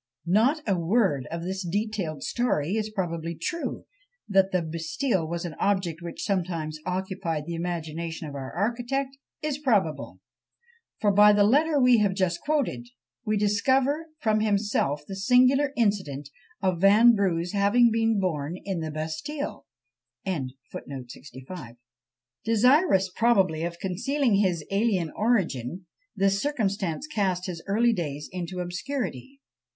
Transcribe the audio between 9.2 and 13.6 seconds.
is probable; for by the letter we have just quoted, we